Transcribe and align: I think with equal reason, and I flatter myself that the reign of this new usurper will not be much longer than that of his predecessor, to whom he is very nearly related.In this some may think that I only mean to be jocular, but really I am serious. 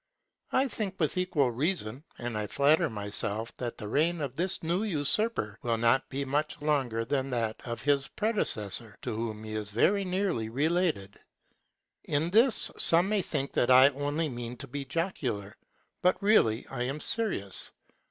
I 0.51 0.67
think 0.67 0.99
with 0.99 1.15
equal 1.15 1.51
reason, 1.51 2.03
and 2.17 2.35
I 2.35 2.47
flatter 2.47 2.89
myself 2.89 3.55
that 3.57 3.77
the 3.77 3.87
reign 3.87 4.19
of 4.19 4.35
this 4.35 4.63
new 4.63 4.81
usurper 4.81 5.59
will 5.61 5.77
not 5.77 6.09
be 6.09 6.25
much 6.25 6.59
longer 6.59 7.05
than 7.05 7.29
that 7.29 7.61
of 7.67 7.83
his 7.83 8.07
predecessor, 8.07 8.97
to 9.03 9.15
whom 9.15 9.43
he 9.43 9.53
is 9.53 9.69
very 9.69 10.03
nearly 10.03 10.49
related.In 10.49 12.31
this 12.31 12.71
some 12.79 13.09
may 13.09 13.21
think 13.21 13.53
that 13.53 13.69
I 13.69 13.89
only 13.89 14.27
mean 14.27 14.57
to 14.57 14.67
be 14.67 14.85
jocular, 14.85 15.55
but 16.01 16.17
really 16.19 16.65
I 16.65 16.81
am 16.81 16.99
serious. 16.99 17.69